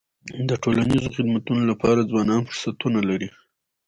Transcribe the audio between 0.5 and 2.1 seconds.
ټولنیزو خدمتونو لپاره